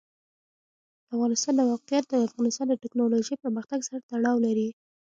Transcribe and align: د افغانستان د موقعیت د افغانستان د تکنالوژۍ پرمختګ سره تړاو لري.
د 1.05 1.07
افغانستان 1.13 1.53
د 1.57 1.61
موقعیت 1.71 2.05
د 2.09 2.13
افغانستان 2.27 2.65
د 2.69 2.75
تکنالوژۍ 2.83 3.35
پرمختګ 3.43 3.79
سره 3.87 4.03
تړاو 4.09 4.37
لري. 4.45 4.69